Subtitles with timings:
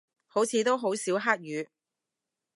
[0.25, 1.69] 好似都好少黑雨